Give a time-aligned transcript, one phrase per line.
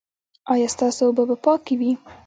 [0.51, 1.91] ایا ستاسو اوبه به پاکې وي؟